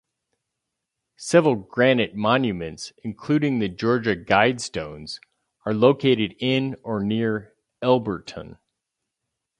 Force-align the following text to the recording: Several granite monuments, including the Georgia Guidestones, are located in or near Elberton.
Several 1.15 1.53
granite 1.55 2.15
monuments, 2.15 2.91
including 3.03 3.59
the 3.59 3.69
Georgia 3.69 4.15
Guidestones, 4.15 5.19
are 5.63 5.75
located 5.75 6.33
in 6.39 6.75
or 6.81 7.03
near 7.03 7.53
Elberton. 7.83 8.57